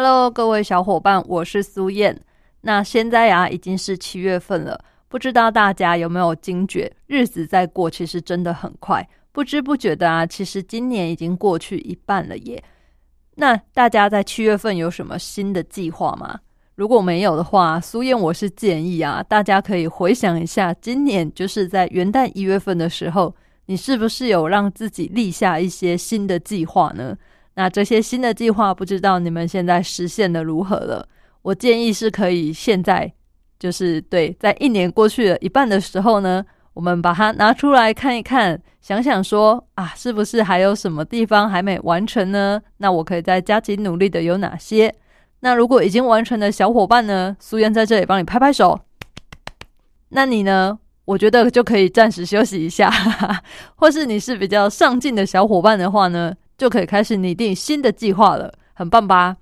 [0.00, 2.16] ？Hello，各位小伙伴，我是苏燕。
[2.60, 12.62] 那现在呀，已经是七月份了，不知道大家有没有惊觉，日子在过，其实真的很快，不知不觉的啊，其实今年已经过去一半了耶。
[13.34, 16.38] 那大家在七月份有什么新的计划吗？
[16.76, 23.34] 如果没有的话，苏燕我是建议啊，大家可以回想一下，今年就是在元旦一月份的时候，
[23.66, 27.18] 你是不是有让自己立下一些新的计划呢？
[27.58, 31.08] 那这些新的计划，不知道你们现在实现的如何了？
[31.42, 33.12] 我建议是可以现在，
[33.58, 42.62] 就是对，在一年过去了一半的时候呢，我们把它拿出来看一看，想想说啊，是不是还有什么地方还没完成呢？
[42.76, 44.94] 那我可以再加紧努力的有哪些？
[45.40, 48.78] 那如果已经完成的小伙伴呢，苏燕在这里帮你拍拍手。
[50.10, 50.78] 那你呢？
[51.06, 52.88] 我觉得就可以暂时休息一下，
[53.74, 56.32] 或是你是比较上进的小伙伴的话呢？
[56.58, 59.36] 就可以开始拟定新的计划了，很棒吧？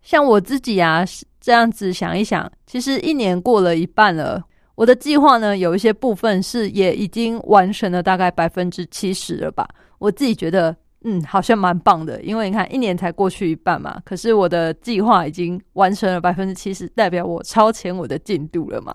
[0.00, 1.04] 像我自己啊，
[1.40, 4.42] 这样子想一想，其实一年过了一半了，
[4.76, 9.68] 我的计划呢，有一些部分是也已经完成了，大概百分之七十了吧。
[9.98, 18.94] 我自己觉得，嗯，好像蛮棒的，因为你看，一年才过去一半嘛，可是我的计划已经完成了百分之七十，代表我超前我的进度了嘛。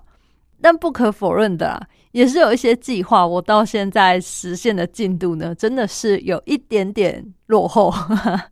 [0.60, 7.92] 但不可否认的，啊也是有一些计划，我到现在实现的进度呢，真的是有一点点落后。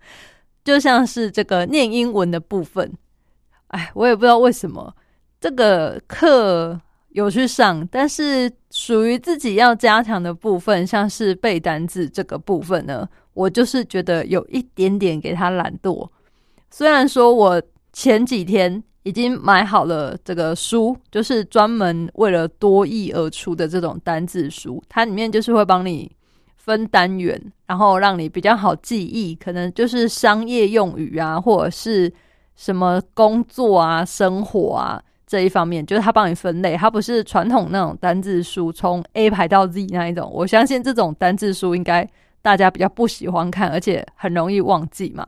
[0.63, 2.93] 就像是这个念英文的部分，
[3.69, 4.95] 哎，我也不知道为什么
[5.41, 6.79] 这个课
[7.11, 16.07] 有去上，但是属于自己要加强的部分，像是背单字这个部分呢，我就是觉得有一点点给他懒惰。
[16.71, 17.63] 虽然说我
[17.93, 18.83] 前几天。
[19.05, 24.83] 已经买好了这个书，就是专门为了多译而出的这种单字书。
[24.89, 26.11] 它里面就是会帮你
[26.57, 29.35] 分单元，然后让你比较好记忆。
[29.35, 32.11] 可能就是商业用语啊，或者是
[32.57, 36.75] 什么工作啊、生活啊这一方面，就是它帮你分类。
[36.75, 40.31] 它不是传统那种单字书，从 A 排到 Z 那一种。
[40.33, 42.09] 我相信这种单字书应该
[42.41, 45.27] 大家比较不喜欢看，而且很容易忘记嘛。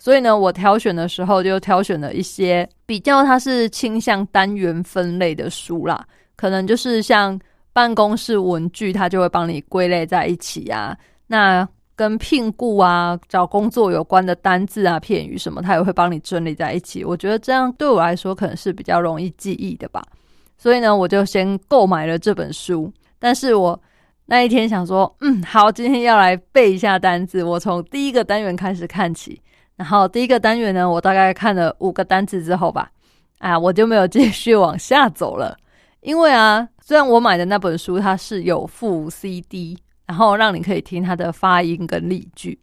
[0.00, 6.02] 所以呢，我挑选的时候就挑选了一些比较它是倾向单元分类的书啦，
[6.36, 7.38] 可能就是像
[7.74, 10.96] 办公室文具，它就会帮你归类在一起啊。
[11.26, 17.04] 那跟聘雇啊、找工作有关的单字啊、片语什么，它也会帮你整理在一起。
[17.04, 20.02] 我觉得这样对我来说可能是比较容易记忆的吧。
[20.56, 22.90] 所以呢，我就先购买了这本书。
[23.18, 23.78] 但是我
[24.24, 27.44] 那一天想说，嗯，好，今天要来背一下单字。
[27.44, 29.38] 我从第一个单元开始看起。
[29.80, 32.90] 然后第一个单元呢，我大概看了五个单词之后吧，
[33.38, 35.56] 啊，我就没有继续往下走了。
[36.04, 42.60] 因为啊，虽然我买的那本书它是有附 CD，然后让你可以听它的发音跟例句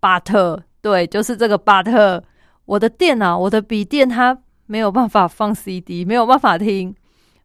[0.00, 2.22] ，but 对，就是这个 but，
[2.64, 4.36] 我的电脑、我的笔电它
[4.66, 6.92] 没有办法放 CD，没有办法听，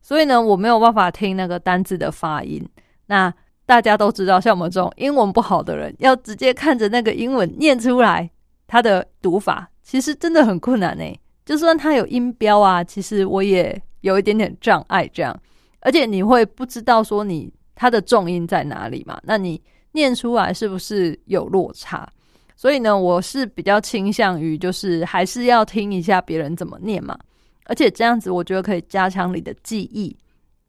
[0.01, 2.68] 所以呢，我没有办法听那个单字的发音。
[3.06, 3.31] 那
[3.68, 8.31] 大家都知道，像我们这种英文不好的人，要直接看着那个英文念出来。
[8.73, 11.03] 它的读法其实真的很困难呢，
[11.45, 15.07] 就算它有音标啊，其实我也有一点点障碍。
[15.13, 15.39] 这样，
[15.81, 19.22] 而且你会不知道说你它的重音在哪里嘛？
[19.22, 22.09] 那你念出来是不是有落差？
[22.56, 27.16] 所以呢，我是比较倾向于就是还是要听一下别人怎么念嘛。
[27.65, 30.18] 而且这样子，我觉得可以加强你的记忆。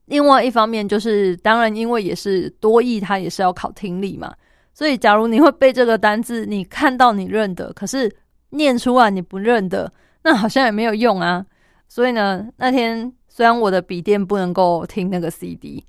[0.05, 4.31] 另外一方面，就是当然因为也是多义，它也是要考听力嘛。
[4.75, 8.12] 所以，假如你会背这个单字，你看到你认得，可是
[8.50, 9.91] 念出来你不认得，
[10.25, 11.47] 那好像也没有用啊。
[11.87, 15.85] 所以呢，那天虽然我的笔电不能够听那个 CD，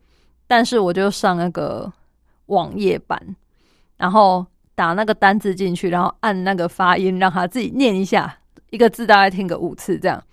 [0.46, 1.92] 但是我就上那个
[2.46, 3.36] 网页版，
[3.98, 4.46] 然后
[4.76, 8.38] 打那个单字进去，然后按那个发音，让他自己念一下，
[8.70, 10.24] 一个字大概听个五次，这样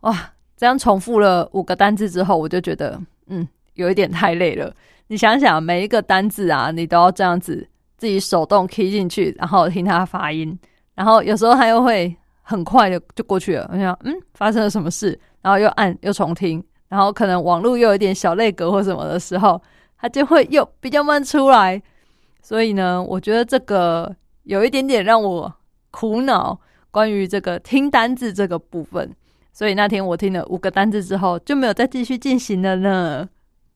[0.00, 4.74] 哇，这样重复了五个单字之后，我就觉得嗯，有一点太累了。
[5.06, 7.68] 你想想，每一个单字啊，你都要这样子。
[8.00, 10.58] 自己手动 key 进去，然后听他发音，
[10.94, 13.68] 然后有时候他又会很快的就过去了。
[13.70, 15.20] 我想，嗯，发生了什么事？
[15.42, 19.60] 然后又按又重听，然后可能网络又有点小内格或什么的时候，
[19.98, 21.80] 他就会又比较慢出来。
[22.40, 25.52] 所以呢，我觉得这个有一点点让我
[25.90, 26.58] 苦恼。
[26.92, 29.14] 关于这个听单字这个部分。
[29.52, 33.28] 所以那天我听了五个单字之后，就没有再继续进行了呢。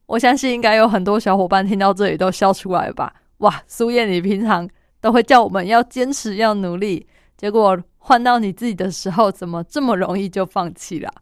[0.06, 3.15] 我相信应该有很多小伙伴听到这里都笑出来吧？
[3.44, 4.67] 哇，苏燕，你平常
[5.02, 7.06] 都会叫我们要坚持、要努力，
[7.37, 11.12] 结果换到你自己的时候，怎么这么容易就放弃了？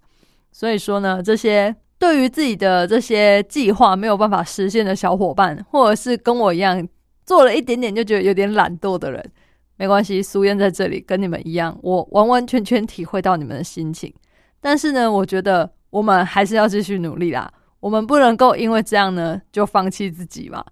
[0.53, 6.87] 所以说呢，这些对于自己的这些计划没有办法实现的小伙伴，或者是跟我一样
[7.27, 9.33] 做了一点点就觉得有点懒惰的人，
[9.77, 14.15] 没关系，苏燕在这里跟你们一样，我完完全全体会到你们的心情。
[14.61, 17.53] 但是呢，我觉得我们还是要继续努力啦。
[17.81, 20.65] 我们不能够因为这样呢就放弃自己嘛。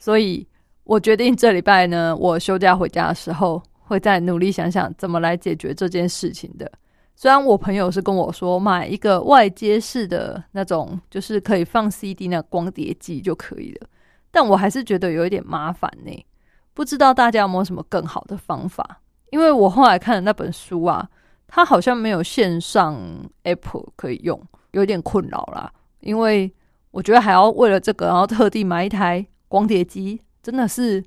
[0.00, 0.46] 所以
[0.88, 6.72] 我决定这礼拜呢，我休假回家的时候，会再努力想想怎么来解决这件事情的。
[7.14, 13.86] 虽然我朋友是跟我说买一个外接式的那种，就是可以放 CD 那光碟机就可以了，
[14.30, 16.26] 但我还是觉得有一点麻烦呢。
[16.72, 19.02] 不知道大家有没有什么更好的方法？
[19.28, 21.06] 因为我后来看的那本书啊。
[21.50, 23.00] 它好像没有线上
[23.44, 24.38] Apple 可以用，
[24.72, 25.72] 有点困扰啦。
[26.00, 26.52] 因为
[26.90, 31.02] 我觉得还要为了这个，然后特地买一台光碟机，真的是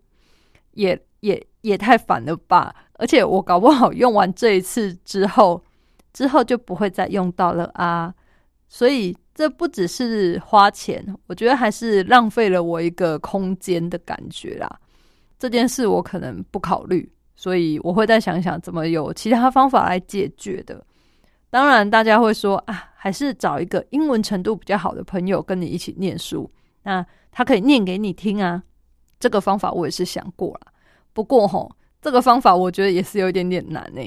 [0.72, 2.74] 也也也太烦了吧！
[2.94, 5.64] 而且我搞不好用完这一次之后，
[6.14, 8.14] 之后就不会再用到了啊。
[8.68, 14.80] 所以这不只是花钱，我觉得还是浪费了我一个空间的感觉啦。
[15.40, 17.12] 这件事我可能不考虑。
[17.34, 20.86] 所以我会再想想怎么有其他方法来解决的。
[21.50, 26.48] 当然，大家会说啊，还是找一个英文程度比较好的朋友跟你一起念书，
[26.84, 28.62] 那他可以念给你听啊。
[29.22, 30.74] 这个方法我也是想过了，
[31.14, 31.72] 不过吼，
[32.02, 34.02] 这个方法我觉得也是有一点点难呢。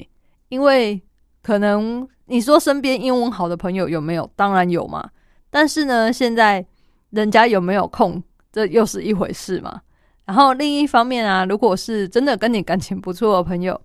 [0.49, 1.01] 因为
[1.41, 4.29] 可能你说身边英文好的朋友有没有？
[4.35, 5.09] 当然有嘛。
[5.49, 6.63] 但是呢，现在
[7.11, 8.21] 人家有没有空，
[8.51, 9.81] 这又是一回事嘛。
[10.25, 13.79] 然后另一方面啊，如果是真的跟你感情不错的朋友，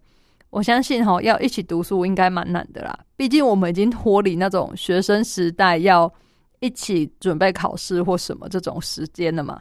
[0.51, 2.99] 我相信哈，要一起读书应该蛮难的啦。
[3.17, 6.13] 毕竟我们已经脱离那种学生时代要
[6.59, 9.61] 一起准备考试或什么这种时间了嘛。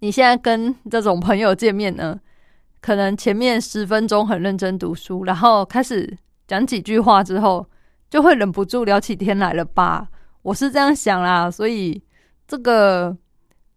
[0.00, 2.18] 你现在跟这种朋友见面呢，
[2.80, 6.16] 可能前面十分钟很认真读书，然后开始
[6.46, 7.66] 讲几句话之后，
[8.08, 10.08] 就会忍不住聊起天来了吧？
[10.42, 12.02] 我是这样想啦，所以
[12.48, 13.16] 这个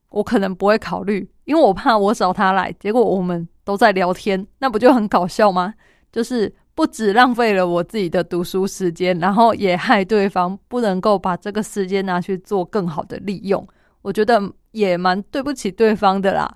[0.10, 1.30] 我可能不会考虑。
[1.44, 5.74] 因为我怕我找他来，结果我们都在聊天，那不就很搞笑吗？
[6.10, 13.68] 就是不止浪费了我自己的读书时间，然后也害对方不能够把这个时间拿去做更好的利用。
[14.02, 14.42] 我觉得
[14.74, 16.56] 也蛮对不起对方的啦。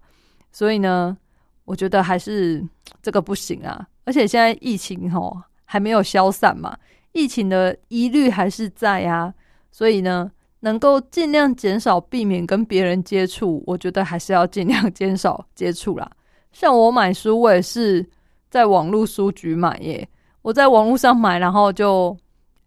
[0.52, 1.18] 所以呢，
[1.66, 2.62] 我觉得还是
[3.02, 3.88] 这个不行啊。
[4.04, 6.78] 而且现在疫情吼还没有消散嘛，
[7.14, 9.34] 疫情的疑虑还是在啊。
[9.72, 10.30] 所以呢。
[10.62, 16.12] 能够尽量减少避免跟别人接触，我觉得还是要尽量减少接触啦。
[16.52, 18.04] 像我买书，我也是
[18.50, 20.06] 在网络书局买耶。
[20.42, 22.18] 我在网络上买，然后就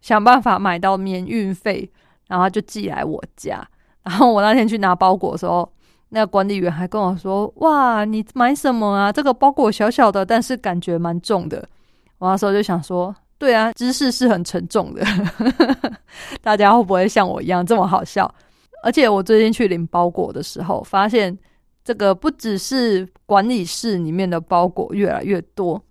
[0.00, 1.90] 想办法买到免运费，
[2.28, 3.68] 然后就寄来我家。
[4.10, 5.70] 然后我那天去拿包裹的时候，
[6.08, 9.12] 那管理员还跟我说：“哇，你买什么啊？
[9.12, 11.64] 这个包裹小小的，但是感觉蛮重的。”
[12.18, 13.14] 我那时候就想说。
[13.38, 15.02] 对啊，知识是很沉重的，
[16.42, 18.30] 大家会不会像我一样这么好笑？
[18.82, 21.38] 而且我最近去领包裹的时候，发现
[21.82, 25.82] 这个不只是管理室里面的包裹越来越多，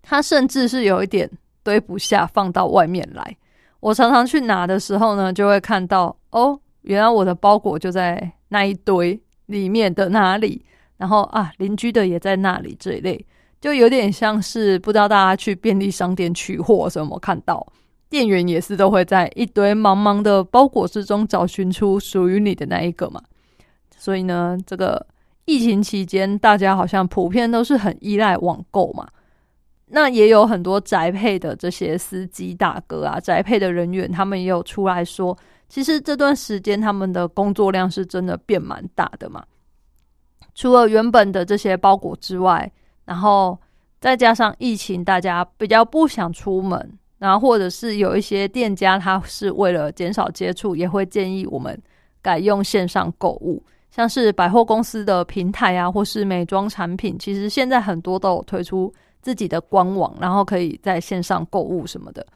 [0.00, 1.28] 它甚至是有一点
[1.64, 3.36] 堆不下，放到外面来。
[3.80, 6.56] 我常常去拿的时候呢，就会看到哦，
[6.86, 10.64] 原来我的包裹就在那一堆里面的哪里，
[10.96, 13.24] 然后啊，邻居的也在那里这一类。
[13.60, 17.66] 就有点像是不知道大家去便利商店取货什么，看到
[18.08, 23.20] 店员也是都会在一堆茫茫的包裹之中找寻出属于你的那一个嘛。
[23.96, 25.04] 所以呢，这个
[25.46, 29.08] 疫情期间，大家好像普遍都是很依赖网购嘛。
[29.88, 35.36] 那也有很多宅配的这些司机大哥啊，宅配的人员，他们也有出来说，
[35.68, 39.44] 其实这段时间他们的工作量是真的变蛮大的嘛。
[40.54, 42.70] 除了原本的这些包裹之外。
[43.06, 43.56] 然后
[44.00, 51.80] 再加上疫情，大家比较不想出门，然后或者是有一些店家，他是为了减少接触，也会建议我们
[52.20, 58.92] 改用线上购物，像是百货公司的平台啊，或是美妆产品，其实现在很多都有推出
[59.22, 62.26] 自己的官网，然后可以在线上购物什么的。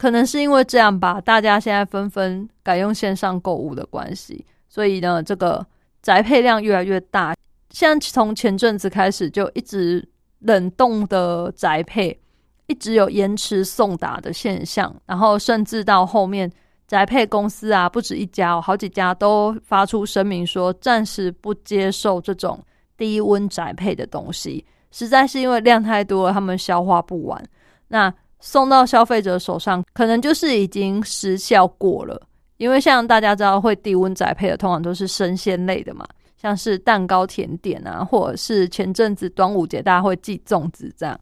[0.00, 5.64] 可能是因为这样吧，大家现在纷纷改用线上购物的关系，所以呢，这个
[6.00, 7.34] 宅配量越来越大。
[7.68, 10.02] 像从前阵子开始就一直
[10.38, 12.18] 冷冻的宅配，
[12.66, 16.50] 一直有延迟送达的现象，然后甚至到后面
[16.86, 22.58] 宅配公司啊，不止一家，好几家都发出声明说暂时不接受这种
[22.96, 27.44] 低温宅配的东西，实在是因为量太多了，他们消化不完。
[27.88, 32.20] 那送到消费者手上，可能就是已经失效过了。
[32.56, 36.06] 因为像大家知道，会低温宅配的通常都是生鲜类的嘛，
[36.36, 41.18] 像是蛋糕、甜点啊，或者是前阵子端午节大家会寄粽子这样。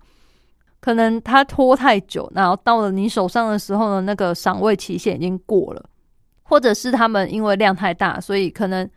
[0.81, 5.85] 可能它拖太久，然后到了你手上的时候呢，那个赏味期限已经过了，
[6.43, 8.89] 或者是他们因为量太大，所以可能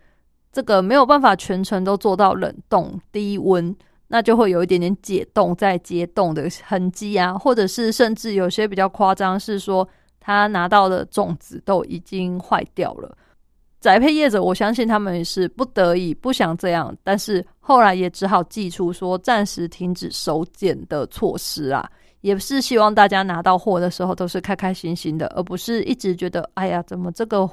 [0.51, 3.75] 这个没有办法全程都做到冷冻低温，
[4.13, 9.87] 那就会有一点点解冻再解冻的痕迹啊，或者是甚至有些比较夸张，是说
[10.19, 13.17] 他拿到的种子都已经坏掉了。
[13.79, 21.89] 宅配业者，我相信他们也是不得已不想这样，但是后来也只好寄出说暂时停止收件的措施啊，
[22.19, 27.49] 也是希望大家拿到货的时候都是开开心心的，而不是一直觉得哎呀，怎么这个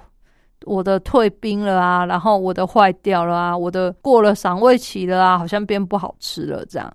[0.65, 6.93] 我的退冰了啊，然后我的坏掉了啊，我的过了赏味期了啊，好像变不好吃了这样。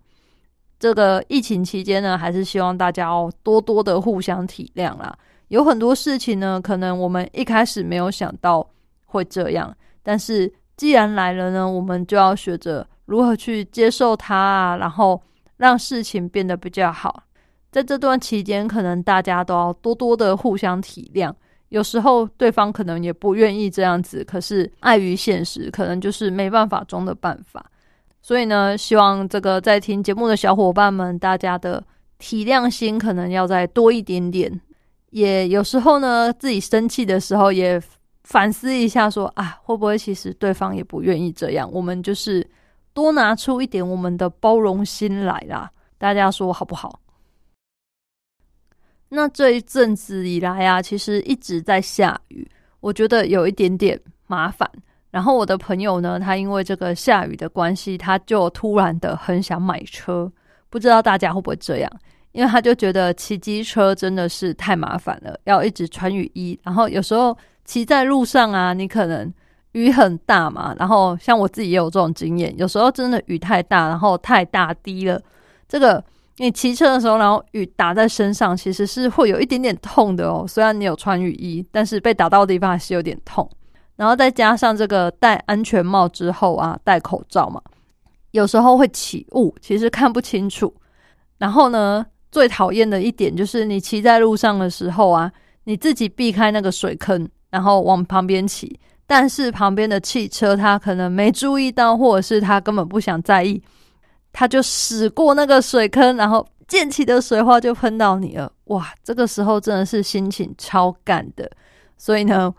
[0.79, 5.17] 这个疫情期间呢，还是希望大家哦多多的互相体谅啦。
[5.47, 8.67] 有很多事情呢，可能我们一开始没有想到。
[9.05, 15.21] 会这样，但是既然来了呢，我们就要学着如何去接受它啊，然后
[15.55, 17.21] 让事情变得比较好。
[17.71, 21.31] 在这段期间，可能大家都要多多的互相体谅。
[21.73, 27.65] 有时候对方可能也不愿意这样子，可是碍于现实，可能就是没办法中的办法。
[28.21, 31.83] 所以呢，希望这个在听节目的小伙伴们，大家的
[32.19, 34.61] 体谅心可能要再多一点点。
[35.09, 37.81] 也有时候呢，自己生气的时候也。
[38.25, 41.69] 反思一下，说啊，会不会其实对方也不愿意这样？
[41.69, 42.49] 我们就是
[42.93, 45.69] 多拿出一点我们的包容心来啦。
[45.97, 47.01] 大家说好不好？
[49.13, 54.69] 那这一阵子以来啊，其实一直在下雨，我觉得有一点点麻烦。
[55.11, 60.31] 然后我的朋友呢，他因为这个下雨的关系，他就突然的很想买车。
[60.69, 61.91] 不知道大家会不会这样？
[62.31, 67.37] 因为他就觉得骑机车真的是太麻烦了，要一直穿雨衣，然后有时候。
[67.65, 69.33] 骑在路上啊，你可能
[69.71, 75.17] 雨很大嘛，然后像我自己也有这种经验，有时候真的雨太大，然后太大滴了，
[75.65, 76.03] 这个
[76.37, 80.45] 你骑车的时候，然后雨打在身上，其实是会有一点点痛的哦。
[80.47, 83.49] 虽然你有穿雨衣，但是被打到的地方还是有点痛。
[83.95, 87.61] 然后再加上这个戴安全帽之后啊，戴口罩嘛，
[88.31, 90.73] 有时候会起雾，其实看不清楚。
[91.37, 95.31] 然后呢，最讨厌的一点就是你骑在路上的时候啊，
[95.65, 97.29] 你自己避开那个水坑。
[97.51, 103.61] 然后往旁边骑，但是旁边的汽车他可能没注意到，或者是他根本不想在意，
[104.33, 108.51] 他就驶过那个水坑，然后溅起的水花就喷到你了。
[108.65, 111.49] 哇，这个时候真的是心情超干的。
[111.97, 112.53] 所以呢，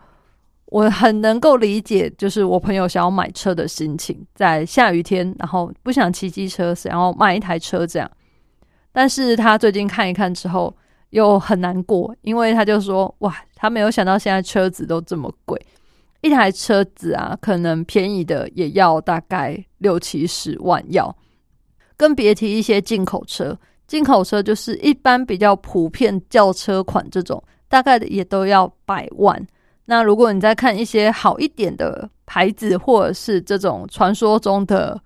[0.66, 8.10] 我很能够理解，就是我朋友想要买车的心情，在下雨天，然后不想骑机车，想要买一台车这样。
[8.92, 10.74] 但是他最近看一看之后。
[11.10, 15.56] 又很难过，因为他就说：“哇，他没有想到现在车子都这么贵，
[16.22, 21.16] 一台车子啊，可能便宜的也要大概六七十万要，
[21.96, 23.56] 更别提一些进口车。
[23.86, 29.46] 进口车就是一般比较普遍轿车款这种，大概也都要百万。
[29.84, 35.00] 那如果你再看一些好一点的牌子，或者是这种传说中的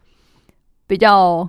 [0.86, 1.48] 比较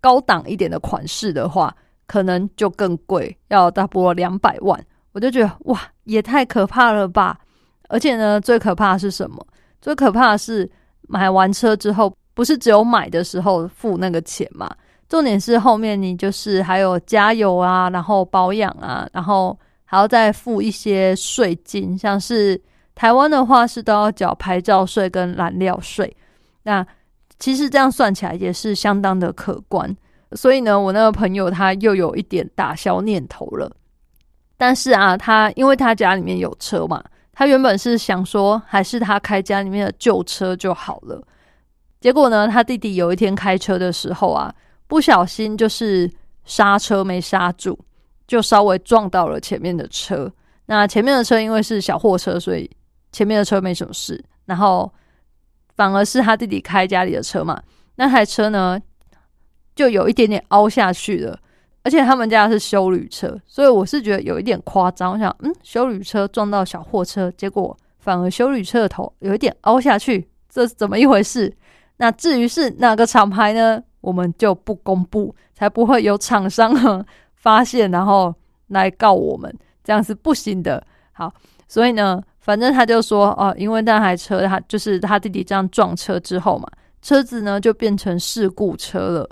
[0.00, 1.74] 高档一点的款式的话。”
[2.06, 4.78] 可能就更贵，要大不两百万，
[5.12, 7.40] 我就觉得哇，也太可怕了吧！
[7.88, 9.44] 而且呢，最可怕的是什么？
[9.80, 10.70] 最可怕的是
[11.08, 14.68] 买完车之后，不是只有买的时候付那个钱嘛？
[15.08, 22.60] 重点是后面你就是还有加油啊，然后保养啊，然后还要再付一些税金，像是
[22.94, 26.14] 台湾的话是都要缴牌照税跟燃料税，
[26.62, 26.84] 那
[27.38, 29.94] 其实这样算起来也是相当的可观。
[30.32, 33.70] 所以呢，我那个朋友他又有一点打消念头了。
[34.56, 41.22] 但是啊，他因为他家里面有车嘛，他原本是想说，还是他开家里面的旧车就好了。
[42.04, 44.54] 结果呢，他弟弟有一天开车的时候啊，
[44.86, 46.10] 不小心就是
[46.44, 47.78] 刹车没刹住，
[48.26, 50.30] 就稍微撞到了前面的车。
[50.66, 52.70] 那前面的车因为是小货车，所以
[53.10, 54.22] 前面的车没什么事。
[54.44, 54.92] 然后
[55.76, 57.58] 反而是他弟弟开家里的车嘛，
[57.94, 58.78] 那台车呢？
[59.74, 61.40] 就有一点点凹下去了，
[61.84, 65.14] 而且他们家是修旅车，所以我是觉得有一点夸张。
[65.14, 71.50] 我想，嗯，修旅车撞到小货车，结果反而修旅车的头有一点凹下去，这是怎么一回事？
[71.96, 73.82] 那至于是哪个厂牌呢？
[74.00, 76.74] 我们就不公布，才不会有厂商
[77.36, 78.34] 发现，然后
[78.66, 79.50] 来告我们，
[79.82, 80.86] 这样是不行的。
[81.12, 81.32] 好，
[81.68, 86.68] 所以呢，反正他就说，哦，因为那台车，他就是他弟弟这样撞车之后嘛，
[87.00, 89.30] 车子呢就变成事故车了。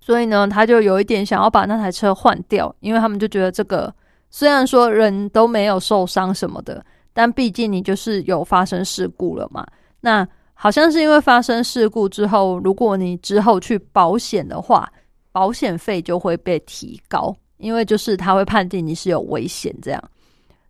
[0.00, 3.92] 所以呢，他就有一点想要把那台车换掉，因为他们就觉得这个
[4.30, 9.66] 虽然说人都没有受伤什么的，但毕竟你就是有发生事故了嘛。
[10.00, 10.26] 那
[10.62, 14.88] 好像是因为发生事故之后，如果你之后去保险的话，
[15.32, 20.00] 保险费就会被提高，因为就是他会判定你是有危险这样。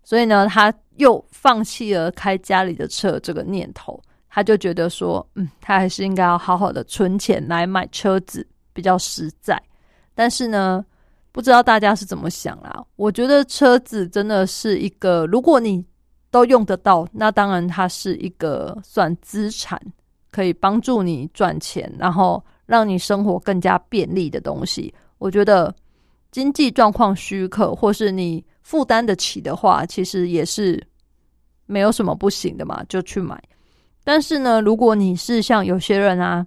[0.03, 8.49] 所以呢，他又放弃了开家里的车这个念头，他就觉得说，嗯，他还是应该要好好的存钱来买车子。
[8.75, 9.63] 比较实在，
[10.15, 10.83] 但是呢，
[11.31, 12.83] 不知道大家是怎么想啦？
[12.97, 15.85] 我觉得车子真的是一个，如果你
[16.33, 19.81] 都用得到，那当然它是一个算资产，
[20.33, 24.93] 可以帮助你赚钱，然后让你生活更加便利的东西。
[25.19, 25.73] 我觉得
[26.33, 30.85] 经济状况许可，或是你负担得起的话，其实也是
[31.67, 33.41] 没有什么不行的嘛，就去买。
[34.03, 36.45] 但是呢，如果你是像有些人啊。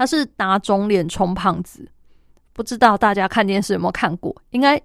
[0.00, 1.84] 他是打肿脸充胖子，
[2.52, 4.32] 不知道大家看电视有没有看过？
[4.50, 4.80] 应该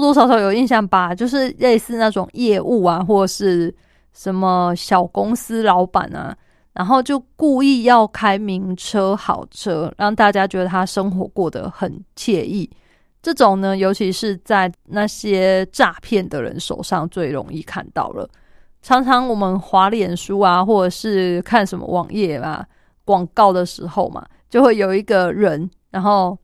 [0.00, 1.14] 多少少有印象吧。
[1.14, 3.74] 就是类似那种业务啊，或者是
[4.14, 6.34] 什么小公司老板啊，
[6.72, 12.68] 然后就故意要开名车好车，让大家觉得他生活过得很惬意。
[13.20, 18.28] 这种呢，尤其是在那些诈骗的人手上最容易看到了。
[18.80, 22.66] 常常我们滑脸书啊，或者是看什么网页啊
[23.04, 24.26] 广告的时候嘛。
[24.50, 26.36] 就会有一个人，然后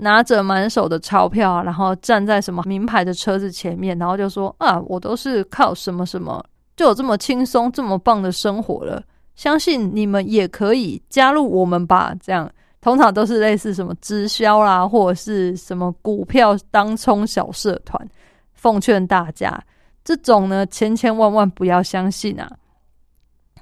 [0.00, 6.44] 拿着满手的钞票，然后站在什么名牌的车子前面，然后就说：“啊，我都是靠什么什么，
[6.76, 9.02] 就有这么轻松、这么棒的生活了。
[9.34, 18.08] 相信你们也可以加入我们吧。”这样通常都是类似什么直销啦，或者是什么股票当冲小社团。
[18.54, 19.62] 奉劝大家，
[20.04, 22.50] 这种呢，千千万万不要相信啊！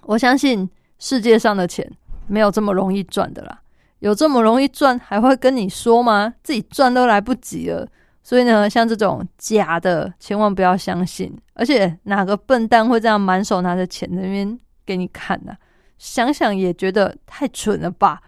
[0.03, 0.69] 我相信
[0.99, 1.89] 世界上的钱
[2.27, 3.61] 没有这么容易赚的啦。
[4.01, 6.33] 有这么容易赚，还会跟你说吗？
[6.43, 7.87] 自己赚都来不及了。
[8.23, 11.35] 所以呢，像这种假的，千万不要相信。
[11.55, 15.55] 而且哪个笨蛋会这样满手拿着钱那边给你看呢？
[15.97, 18.21] 想想也觉得太蠢了吧。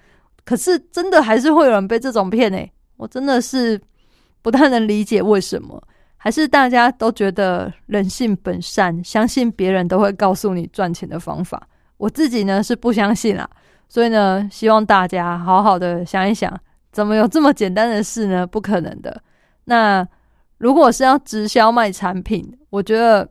[0.45, 3.81] 可是真的还是会有人被这种骗诶，我真的是
[4.43, 5.81] 不太能理解为什么。
[6.17, 11.63] 还是大家都觉得人性本善，相信别人都会告诉你赚钱的方法。
[11.99, 13.49] 我自己呢是不相信啊。
[13.91, 16.57] 所以呢，希望大家好好的想一想，
[16.93, 18.47] 怎么有这么简单的事呢？
[18.47, 19.21] 不可能的。
[19.65, 20.07] 那
[20.59, 23.29] 如果是要直销卖产品，我觉得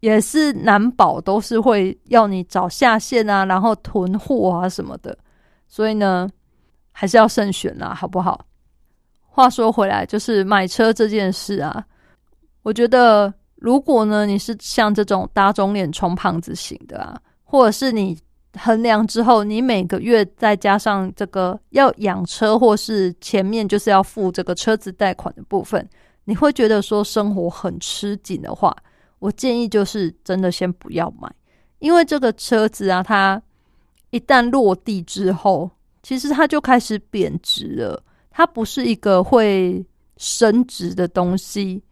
[0.00, 5.16] 也是难保都是会要你找下线啊，然后囤货啊什么的。
[5.68, 6.28] 所以呢，
[6.90, 8.44] 还是要慎选啦，好不好？
[9.28, 11.86] 话说回来，就是买车这件事啊，
[12.64, 18.18] 我觉得如果呢，你是像这种打肿脸充胖子型的啊，或者是你。
[18.54, 25.88] 衡量之后，你每个月再加上这个要养车，或是前面就是要付这个车子贷款的部分，
[26.24, 28.76] 你会觉得说生活很吃紧的话，
[29.20, 31.32] 我建议就是真的先不要买，
[31.78, 33.40] 因为这个车子啊，它
[34.10, 35.70] 一旦落地之后，
[36.02, 39.82] 其实它就开始贬值了，它不是一个会
[40.18, 41.82] 升值的东西，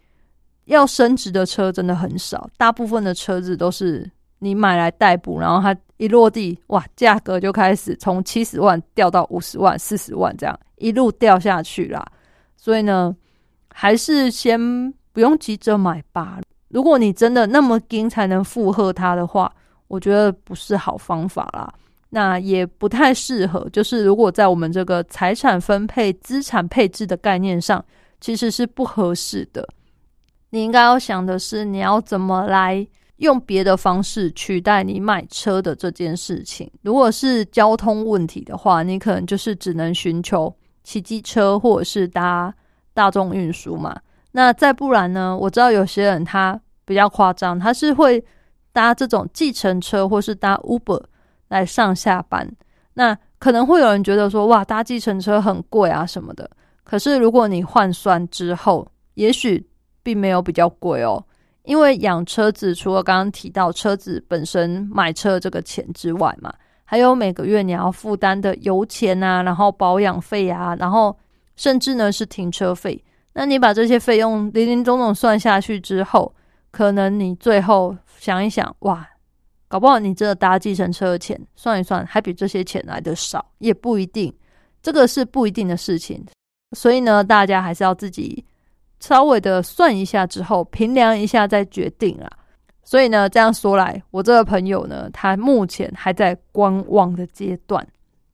[0.66, 4.11] 要升值的车真的很少，大部分的车子都是。
[4.40, 12.05] 你买来代步，然后它一落地，哇，价格就开始从七十万掉到五十万、四十万，这样一路掉下去啦。
[12.57, 13.14] 所以呢，
[13.68, 16.40] 还是先不用急着买吧。
[16.68, 19.53] 如果你真的那么精才能负荷它的话，
[19.88, 21.72] 我觉得不是好方法啦。
[22.09, 23.68] 那也不太适合。
[23.70, 27.85] 就是如果在我们这个财产分配、资产配置的概念上，
[28.20, 29.68] 其实是不合适的。
[30.48, 32.87] 你应该要想的是，你要怎么来。
[33.20, 42.52] 用别的方式取代你买车的这件事情，如果是交通问题的话，你可能就是只能寻求骑机车或者是搭
[42.94, 43.94] 大众运输嘛。
[44.33, 45.37] 那再不然呢？
[45.37, 48.24] 我知道有些人他比较夸张，他是会
[48.72, 51.02] 搭这种计程车或是搭 Uber
[51.48, 52.50] 来上下班。
[52.94, 56.50] 那可能会有人觉得说，哇，搭计程车很贵啊什么的。
[56.85, 59.68] 可是如果你换算之后，也许
[60.02, 61.22] 并没有比较贵哦。
[61.70, 66.52] 因为养车子，除了刚刚提到车子本身买车这个钱之外嘛，
[66.85, 71.16] 还有每个月你要负担的油钱啊，然后保养费啊，然后
[71.54, 73.00] 甚至呢是停车费。
[73.35, 76.35] 那你把这些费用零零总总算下去之后，
[76.72, 79.09] 可能你最后想一想，哇，
[79.68, 84.35] 搞不好你这搭计程车的钱算一算，还比这些钱来的少，也不一定。
[84.83, 86.26] 这个是不一定的事情，
[86.76, 88.44] 所以呢，大家还是要自己。
[89.00, 92.30] 稍微的算一下之后，平量一下再决定啊。
[92.84, 97.86] 所以呢，这样说来，我这个朋友呢，他目前还在观望的阶段，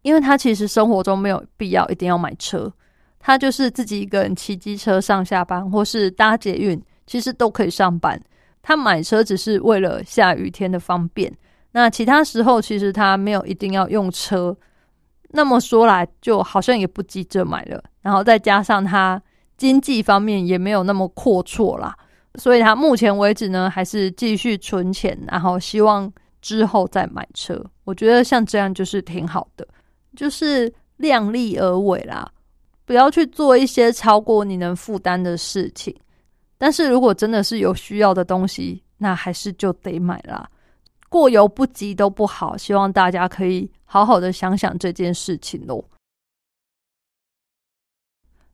[0.03, 2.73] 因为他其实生活中没有必要一定要买车，
[3.19, 8.21] 他就是自己一个人骑机车上下班，或是搭捷运，其实都可以上班。
[8.63, 11.33] 他买车只是为了下雨天的方便，
[11.73, 14.57] 那其他时候其实他没有一定要用车。
[15.29, 17.83] 那么说来，就好像也不急着买了。
[18.01, 19.21] 然后再加上他
[19.57, 21.97] 经济方面也没有那么阔绰啦，
[22.35, 27.65] 所以他目前为止呢，还是继续存钱，然后希望之后再买车。
[27.85, 29.67] 我觉得像这样就是挺好的，
[30.15, 32.31] 就是量力而为啦，
[32.85, 35.95] 不要去做一些超过你能负担的事情。
[36.59, 40.49] 但是如果真的是有需要的东西，那还是就得买啦。
[41.09, 45.83] 过犹不及都不好，希望大家可以好好的想想这件事情喽。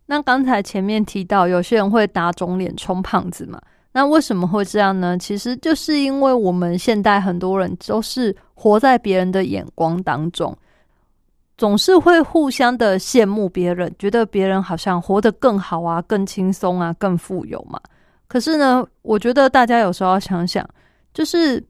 [0.06, 3.60] 那刚才前面提到，有些人会打肿脸充胖子嘛？
[3.92, 5.16] 那为什么会这样呢？
[5.18, 10.56] 其实就是因为我们现代很多人都是活在别人的眼光当中，
[11.56, 17.80] 总是会互相的羡慕别人，觉得别人好像活得更好啊、更轻松啊、更富有嘛。
[18.28, 20.68] 可是呢，我觉得大家有时候要想想，
[21.14, 21.62] 就是。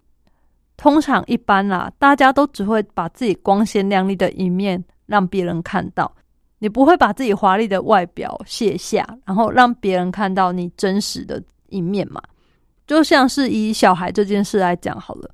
[0.79, 6.11] 通常一般啦，大家都只会把自己光鲜亮丽的一面让别人看到，
[6.63, 12.23] 你不会把自己华丽的外表卸下，然后让别人看到你真实的一面嘛。
[12.87, 15.29] 就像是以小孩这件事来讲好了，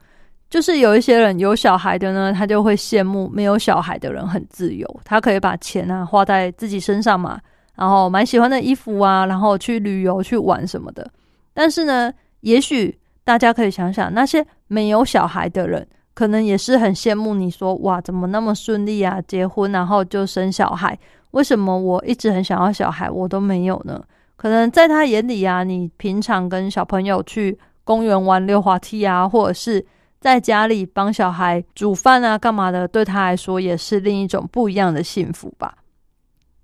[0.48, 7.38] 就是有一些人有小孩的呢，他就会羡慕没有小孩的人很自由，他可以把钱啊花在自己身上嘛，
[7.74, 11.06] 然后买喜欢的衣服啊，然后去旅游去玩什么的。
[11.52, 12.10] 但是呢，
[12.40, 12.98] 也许。
[13.28, 19.20] 大家可以想想，那些没有小孩的人，可能也是很羡慕你说哇，怎么那么顺利啊？
[19.28, 20.98] 结婚然后就生小孩，
[21.32, 24.02] 为什么我一直很想要小孩，我都没有呢？
[24.36, 29.84] 可能在他眼里啊，你平常跟小朋友去公园玩溜滑梯啊，或者是
[30.20, 35.78] 在家里帮小孩煮饭啊，干嘛的，对他来说也是另一种不一样的幸福吧。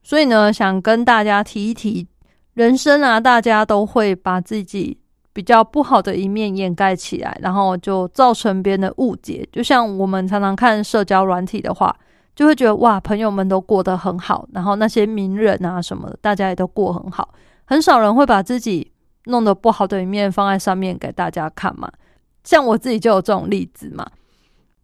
[0.03, 2.07] 所以呢，想跟大家提一提，
[2.55, 4.99] 人生啊，大家都会把自己。
[5.35, 9.45] 比较不好的一面掩盖起来，然后就造成别人的误解。
[9.51, 11.93] 就像我们常常看社交软体的话，
[12.35, 17.29] 就会觉得哇，朋友们都过得很好，然后那些名人啊什么的，大家也都过很好。
[17.65, 18.91] 很少人会把自己
[19.27, 21.91] 弄得不好的一面放在上面给大家看嘛。
[22.43, 24.07] 像我自己就有这种例子嘛。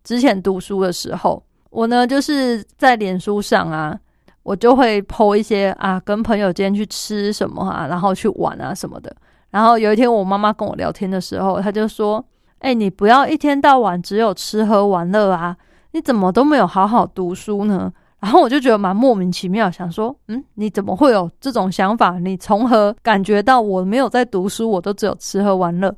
[0.02, 3.98] 之前读书的时候，我呢就是在脸书上啊，
[4.42, 9.14] 我就会 po 一些啊，跟朋友今天去吃什么啊，然后去玩啊什么的。
[9.50, 12.24] 然后有一天，我妈妈跟我聊天的时候，她就说
[12.60, 15.54] ：“哎，你不要一天到晚只有吃喝玩乐啊，
[15.92, 22.18] 你怎么都没有好好读书呢？” 然后我就觉得蛮莫名其妙，想说：“嗯，你怎么会有这种想法？
[22.18, 25.94] 你从何感觉到我没有在读书，我都只有吃喝玩乐？”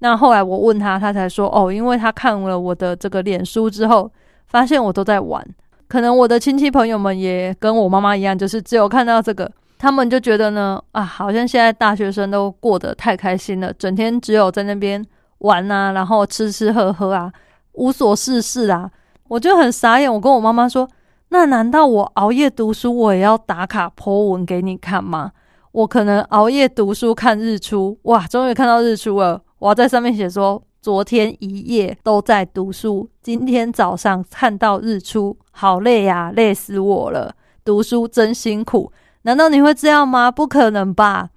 [0.00, 4.10] 那后来我问他，他才说：“哦，因为他看了我的这个脸书之后，
[4.46, 5.46] 发现我都在玩。
[5.86, 15.04] 可能我的亲戚朋友们也跟我妈妈一样，就是只有看到这个。”他们就觉得呢，啊，好像现在大学生都过得太开心了，整天只有在那边
[15.40, 17.30] 玩啊，然后吃吃喝喝啊，
[17.72, 18.90] 无所事事啊。
[19.28, 20.88] 我就很傻眼，我跟我妈妈说
[21.30, 25.32] ：“那难道我熬夜读书，我也要打卡 po 文给你看吗？
[25.72, 37.34] 我可能熬夜读书看日出，哇，终于看到日出了，我要在上面写说，昨天一夜都在读书，今天早上看到日出，好累呀，累死我了，
[37.64, 40.30] 读书真辛苦。”难道你会这样吗？
[40.30, 41.30] 不可能吧！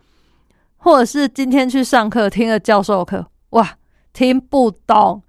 [0.77, 3.67] 或者是今天去上课听了教授课，哇，
[4.13, 5.23] 听不懂，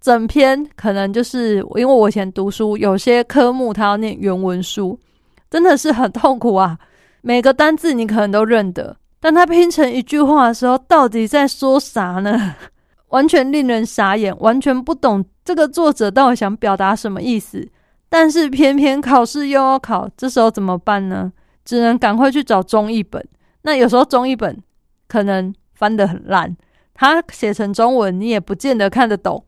[0.00, 4.98] 整篇可能就是因为我以前读书，有些科目他要念原文书，
[5.50, 6.78] 真的是很痛苦啊。
[7.20, 12.56] 每个单字你可能都认得，但他拼成一句话的时候，到底在说啥呢？
[13.08, 17.68] 完全令人傻眼，完全不懂这个作者到底想表达什么意思。
[18.08, 21.30] 但是偏偏考试又要考，这时候怎么办呢？
[21.64, 23.24] 只能赶快去找中译本。
[23.62, 24.56] 那有时候中译本
[25.06, 26.56] 可能翻得很烂，
[26.94, 29.44] 他写成中文你也不见得看得懂。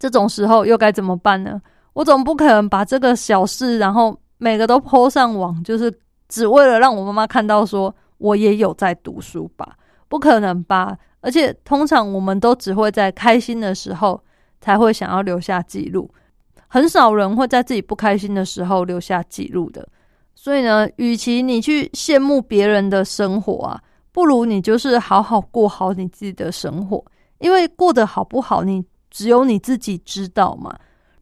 [0.00, 1.62] 这种时候又该怎么办呢？
[1.92, 5.92] 我总不可能把这个小事，然后每个都抛上网，就是
[6.28, 9.76] 只为了让我妈妈看到说我也有在读书吧？
[10.08, 10.96] 不可能吧？
[11.20, 14.18] 而且通常我们都只会在开心的时候
[14.60, 16.10] 才会想要留下记录，
[16.66, 19.86] 很少人会在自己不开心的时候留下记录的。
[20.34, 23.78] 所以呢，与其你去羡慕别人的生活啊，
[24.12, 27.04] 不如你就是好好过好你自己的生活。
[27.40, 30.74] 因为过得好不好，你只有你自己知道嘛。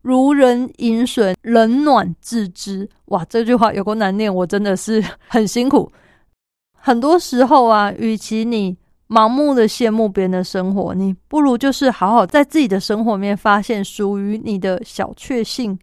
[0.03, 2.89] 如人饮水，冷暖自知。
[3.07, 5.91] 哇，这句话有够难念，我真的是 很辛苦。
[6.73, 8.77] 很多时候啊，与其你
[9.09, 15.79] 盲目的羡慕别人的生活，你不如就是好好在自己的生活里面发现属于你的小确幸。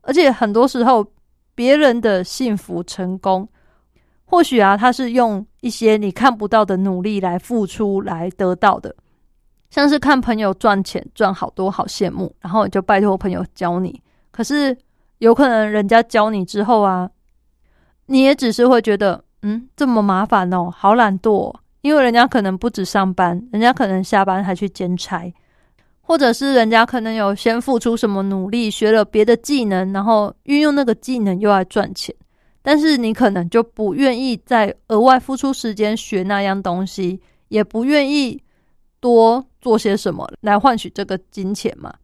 [0.00, 1.06] 而且很多时候。
[1.54, 3.46] 别人的幸福成功，
[4.24, 8.96] 或许啊，他是用一些你看不到的努力来付出来得到的，
[9.72, 13.98] 像是看朋友赚钱赚好多，好羡慕，然后就拜托朋友教你。
[14.30, 14.76] 可是
[15.16, 17.08] 有可能人家教你之后啊，
[18.04, 21.54] 你也只是会觉得，嗯，这么麻烦哦，好懒惰。
[21.80, 25.32] 因为人家可能不止上班，人家可能下班还去兼差，
[26.02, 32.14] 或者是人家可能有先付出什么努力，学了别的技能，然后运用那个技能又来赚钱。
[32.60, 38.38] 但是你可能就不愿意再额外付出时间学那样东西，也不愿意
[39.00, 41.94] 多做些什么来换取这个金钱嘛？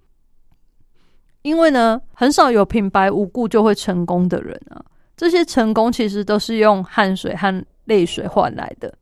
[1.42, 4.82] 因为呢，很少有平白无故就会成功的人啊。
[5.14, 8.94] 这些成功其实都是用汗水和泪水换来的。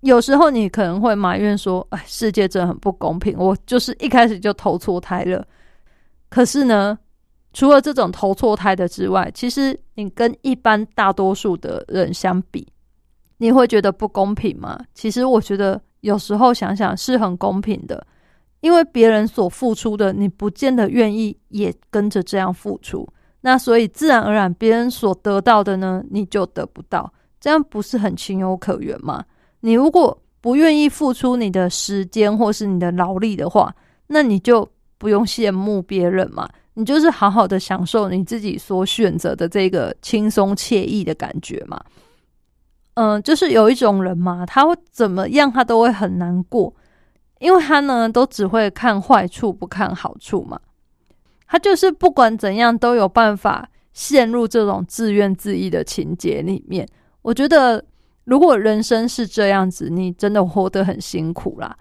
[0.00, 5.46] 有时候你可能会埋怨说：“哎，世界真的很不公平，我就是一开始就投错胎了。”
[6.30, 6.98] 可是呢？
[7.52, 12.64] 除了这种投错胎的之外，其实你跟一般大多数的人相比，
[13.38, 14.78] 你会觉得不公平吗？
[14.94, 18.06] 其实我觉得有时候想想是很公平的，
[18.60, 23.08] 因为别人所付出的，你不见得愿意也跟着这样付出，
[23.40, 29.24] 那所以自然而然别人所得到的呢，你就得不到，这样不是很情有可原吗？
[29.60, 33.74] 你如果不愿意付出你的时间或是你的劳力的话，
[34.06, 36.48] 那你就不用羡慕别人嘛。
[36.72, 41.78] 你就是好好的享受你自己所选择的这个轻松惬意的感觉嘛？
[42.94, 46.74] 嗯，就是有一种人嘛，他会怎么样，他都会很难过，
[47.38, 50.60] 因为他呢都只会看坏处不看好处嘛。
[51.46, 56.86] 他就是不管怎样都有办法陷入这种自怨自艾的情节里面。
[57.22, 57.82] 我觉得
[58.24, 61.76] 如果人生是这样子，你真的活得很辛苦啦。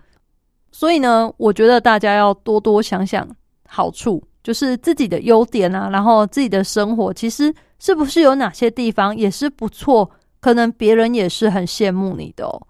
[0.72, 3.28] 所以呢，我觉得大家要多多想想
[3.68, 4.24] 好处。
[4.42, 10.10] 就是自己的优点啊，然后自己的生活其实是不是有哪些地方也是不错，
[10.40, 12.68] 可能别人也是很羡慕你的哦，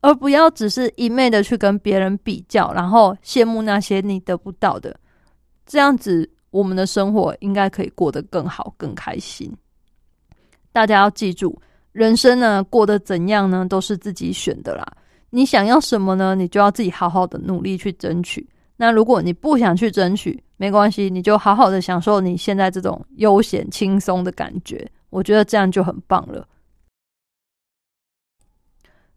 [0.00, 4.98] 而不要只是一昧的去跟别人比较，然后羡慕那些你得不到的，
[5.66, 9.52] 这样子我们的生活应该可以过得更好、更开心。
[10.72, 11.60] 大家要记住，
[11.92, 14.86] 人生呢过得怎样呢，都是自己选的啦。
[15.30, 16.34] 你想要什么呢？
[16.34, 18.48] 你就要自己好好的努力去争取。
[18.76, 26.46] 那如果你不想去争取，没关系，你就好好的享受你现在这种悠闲轻松的感觉，我觉得这样就很棒了。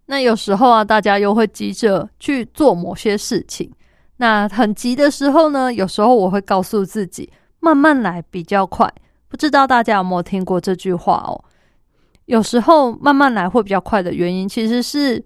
[0.05, 3.71] 那有时候啊，大家又会急着去做某些事情，
[4.17, 8.91] 那很急的时候呢，有时候我会告诉自己慢慢来比较快。
[9.29, 11.43] 不知道大家有没有听过这句话哦？
[12.25, 15.23] 有时候慢慢来会比较快的原因，其实是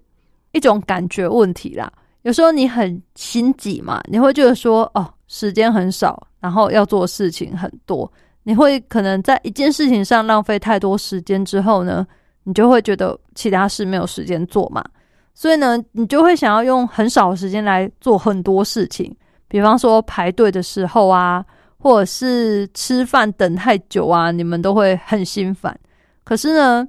[0.52, 1.92] 一种感觉问题啦。
[2.22, 8.10] 有时候你很心急嘛，你会觉得说哦，时间很少，然后要做事情很多，
[8.44, 12.06] 你会可能在一件事情上浪费太多时间之后呢，
[12.48, 14.82] 你就会觉得其他事没有时间做嘛，
[15.34, 19.14] 所以呢，你就会想要用很少的时间来做很多事情，
[19.48, 21.44] 比方说排队的时候啊，
[21.78, 25.78] 或者是吃饭等太久啊，你们都会很心烦。
[26.24, 26.88] 可是呢，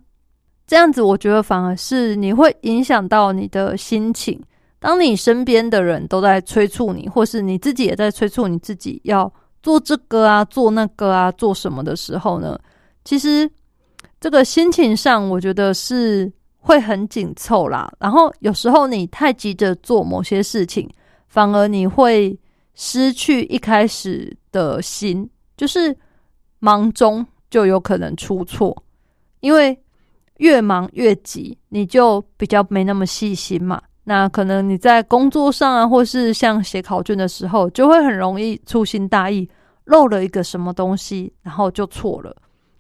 [0.65, 4.41] 这样子我觉得反而是你会影响到你的心情。
[4.79, 9.29] 当你身边的人都在催促你，或是你自己也在催促你自己要
[9.61, 12.57] 做这个啊、做那个啊、做什么的时候呢？
[13.03, 13.49] 其实
[14.19, 17.91] 这个心情上，我觉得是会很紧凑啦。
[17.99, 20.89] 然后有时候你太急着做某些事情，
[21.27, 22.37] 反而你会
[22.75, 25.95] 失去一开始的心，就是
[26.59, 28.83] 忙中就有可能出错，
[29.39, 29.77] 因为
[30.37, 33.81] 越忙越急，你就比较没那么细心嘛。
[34.03, 39.47] 那可能你在工作上啊，或是像写考卷的时候，就会很容易粗心大意，
[39.85, 42.35] 漏了一个什么东西，然后就错了，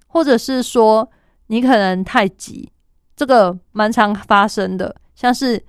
[0.07, 1.09] 或者是说
[1.49, 2.71] 你可能太急，
[3.15, 4.95] 这个蛮常发生的。
[5.13, 5.61] 像是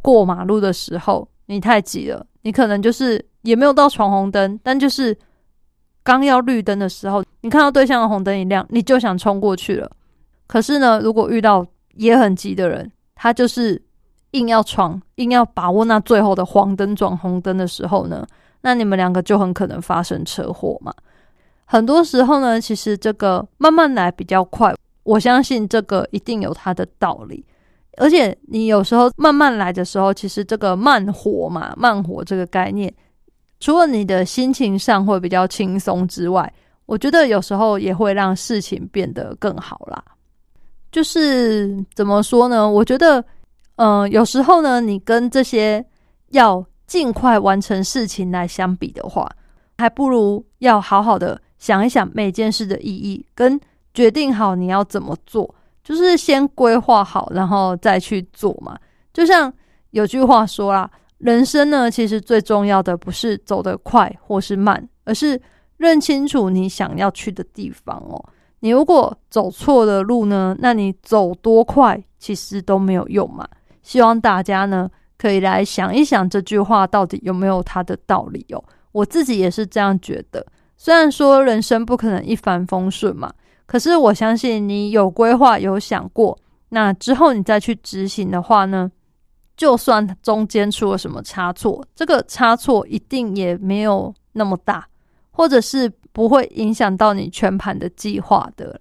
[0.00, 5.14] 过马路的时候，你太急了，你可能就是也没有到闯红灯，但就是
[6.02, 9.90] 刚要绿灯的时候，你看到对向的红灯一亮，你就想冲过去了。
[10.46, 13.82] 可是呢，如果遇到也很急的人，他就是。
[14.34, 18.26] 硬要闯，硬要把握那最后的黄灯转红灯的时候呢，
[18.62, 20.92] 那你们两个就很可能发生车祸嘛。
[21.66, 24.74] 很多时候呢，其实这个慢慢来比较快，
[25.04, 27.44] 我相信这个一定有它的道理。
[27.98, 32.92] 而且你有时候慢慢来的时候，其实这个慢活嘛，慢活这个概念，
[33.60, 36.52] 除了你的心情上会比较轻松之外，
[36.86, 40.04] 我觉得有时候也会让事情变得更好啦。
[40.90, 42.68] 就是怎么说呢？
[42.68, 43.24] 我觉得。
[43.76, 45.84] 嗯，有时候呢，你跟这些
[46.30, 49.28] 要尽快完成事情来相比的话，
[49.78, 53.60] 还不如要好好的想一想每件事的意义，跟
[53.94, 58.76] 决定好你要怎么做，就是先规划好，然后再去做嘛。
[59.12, 59.50] 就像
[59.90, 65.40] 有句话说啦，人生呢，其实最重要的不是走得快或是慢，而是
[65.76, 68.22] 认清楚你想要去的地方哦。
[68.60, 73.46] 你如果走错了路呢，那你走多快其实都没有用嘛。
[73.82, 78.64] 希望大家呢可以来想一想这句话到底有没有它的道理哦。
[78.92, 80.44] 我自己也是这样觉得。
[80.76, 83.32] 虽然说人生不可能一帆风顺嘛，
[83.66, 88.90] 可是我相信你有规划、有想过，那之后你再去执行的话呢？
[89.56, 94.84] 就算中间出了什么差错，这个差错一定也没有那么大，
[95.30, 98.80] 或者是不会影响到你全盘的计划的。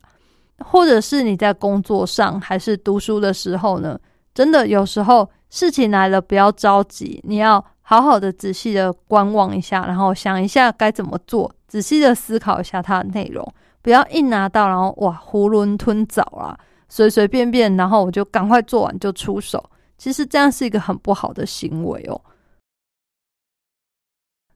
[0.57, 3.99] 或者是你在工作上还是读书的时候呢？
[4.33, 13.47] 真的有时候事情来了，不要着急，你要好好的仔细的观望一下，然后想一下该怎么做，仔细的思考一下它的内容，
[13.83, 16.57] 不要一拿到然后哇囫囵吞枣啊，
[16.89, 19.63] 随随便便，然后我就赶快做完就出手。
[19.97, 22.19] 其实这样是一个很不好的行为哦。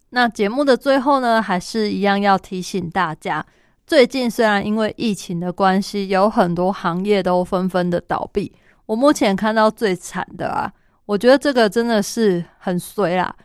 [0.10, 3.46] 那节目的最后呢，还是一样要提醒大家，
[3.86, 8.52] 最近虽然因为疫情的关系，有很多行业都纷纷的倒闭。
[8.86, 10.72] 我目前看到最惨的啊，
[11.06, 13.36] 我觉得这个真的是很衰啦，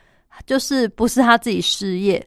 [0.46, 2.24] 就是不是他自己失业，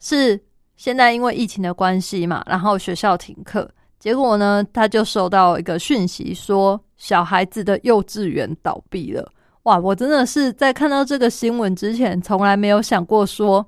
[0.00, 0.36] 是
[0.76, 3.68] 现在因为疫情的关系嘛，然后学校停课。
[3.98, 9.32] 结果呢，他就收到一个讯息，说小孩子的幼稚园倒闭了。
[9.64, 13.66] 哇，我真的是在看到这个新闻之前，从来没有想过说，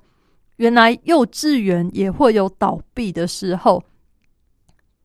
[0.57, 3.83] 原来幼稚园也会有倒闭的时候，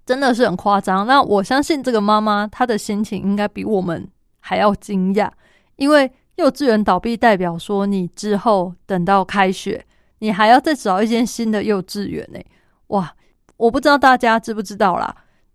[0.06, 1.04] 真的是很夸张。
[1.06, 4.06] 那我相信这个妈妈她的心情应该比我们
[4.38, 5.28] 还要惊讶，
[5.76, 9.84] 因为幼稚园倒闭代表说你之后等到开学，
[10.24, 12.40] 你还要再找一间新的幼稚园呢。
[12.86, 13.12] 哇！
[13.56, 15.14] 我不知道大家知不知道啦，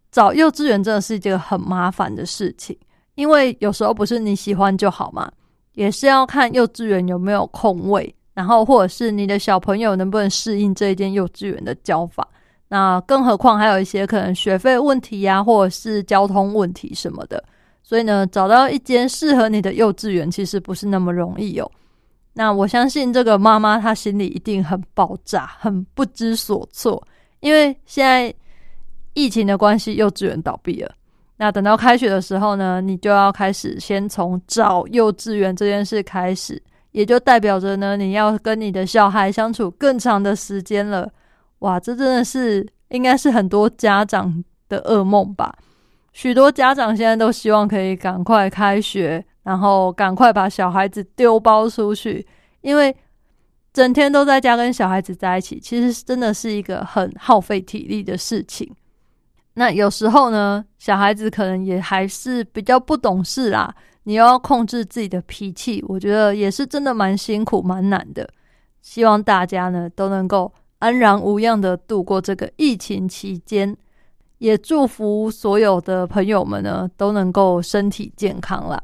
[0.10, 2.78] 找幼稚园真的是一件很麻烦的事情，
[3.16, 5.30] 因为有时候不是你喜欢就好嘛，
[5.74, 12.26] 也是要看幼稚园有没有空位，然后或者是你的小朋友能不能适应这一间幼稚园的教法。
[12.70, 17.44] 那更何况还有一些可能学费问题呀，或者是交通问题什么的，
[17.84, 21.70] 所以呢，找到一间适合你的幼稚园其实不是那么容易哦。
[22.34, 27.06] 那我相信这个妈妈她心里一定很爆炸，很不知所措。
[27.42, 28.34] 因为现在
[29.14, 30.92] 疫情的关系，幼稚园倒闭了。
[31.38, 36.62] 那等到开学的时候呢，你就要开始先从找幼稚园这件事开始，
[36.92, 41.10] 也就代表着呢，你要跟你的小孩相处更长的时间了。
[41.60, 45.54] 哇，这真的是应该是很多家长的噩梦吧？
[46.12, 52.26] 许多家长现在都希望可以赶快开学，然后赶快把小孩子丢包出去，
[52.62, 52.96] 因为。
[53.72, 58.68] 整天都在家跟小孩子在一起，其实真的是一个很耗费体力的事情。
[59.54, 63.74] 那有时候呢，小孩子可能也还是比较不懂事啦，
[64.04, 68.28] 你又要控制自己的脾气，我觉得也是真的蛮辛苦、蛮难的。
[68.82, 73.78] 希望大家呢都能够安然无恙的度过这个疫情期间，
[74.40, 78.82] 也祝福所有的朋友们呢都能够身体健康啦。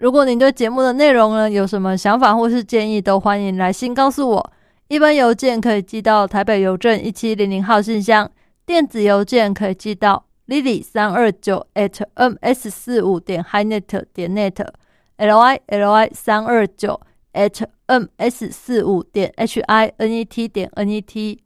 [0.00, 4.52] 如果您对节目的内容呢有什么想法或是建议，都欢迎来信告诉我。
[4.88, 8.30] 一般邮件可以寄到台北邮政一七零零号信箱，
[8.64, 16.98] 电子邮件可以寄到 lily 三二九 at ms 四五点 hinet 点 net，l y l y 三二九
[17.34, 21.38] at ms 四五点 h i n e t 点 n e t，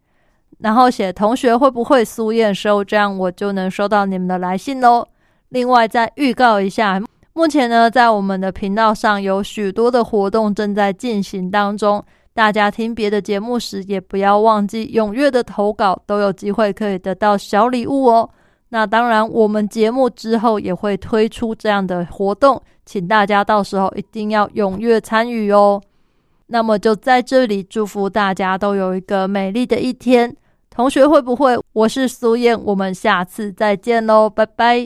[0.61, 5.09] 然后写同学会不会苏验收，这样我就能收到你们的来信喽。
[5.49, 7.03] 另外再预告一下。
[7.37, 18.31] 目前呢，在我们的频道上有许多的活动正在进行当中，大家听别的节目时也不要忘记踊跃的投稿，都有机会可以得到小礼物哦。
[18.69, 25.83] 那当然，我们节目之后也会推出这样的活动，请大家到时候一定要踊跃参与哦。
[26.47, 30.37] 那么就在这里祝福大家都有一个美丽的一天。
[30.71, 31.59] 同学会不会？
[31.73, 34.79] 我是苏燕，我们下次再见喽，拜拜。